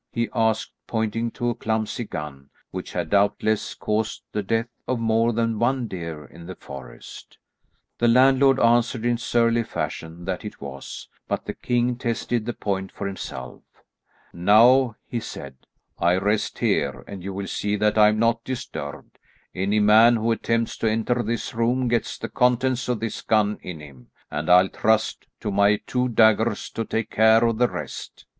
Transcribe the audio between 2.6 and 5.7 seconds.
which had doubtless caused the death of more than